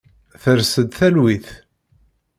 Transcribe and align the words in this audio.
Ters-d 0.41 0.89
talwit. 0.97 1.47